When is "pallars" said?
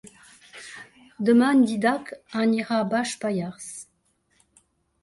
3.27-3.71